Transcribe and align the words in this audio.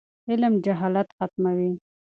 علم 0.29 0.53
جهالت 0.65 1.07
ختموي. 1.17 1.71